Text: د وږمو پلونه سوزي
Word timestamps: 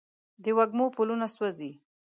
د 0.43 0.45
وږمو 0.57 0.85
پلونه 0.95 1.27
سوزي 1.35 1.71